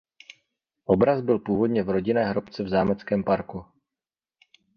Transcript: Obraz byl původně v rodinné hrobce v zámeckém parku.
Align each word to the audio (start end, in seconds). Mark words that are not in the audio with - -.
Obraz 0.85 1.21
byl 1.21 1.39
původně 1.39 1.83
v 1.83 1.89
rodinné 1.89 2.25
hrobce 2.25 2.63
v 2.63 2.69
zámeckém 2.69 3.23
parku. 3.23 3.63